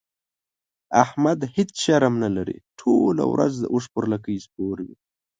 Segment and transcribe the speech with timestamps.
[1.03, 4.95] احمد هيڅ شرم نه لري؛ ټوله ورځ د اوښ پر لکۍ سپور وي.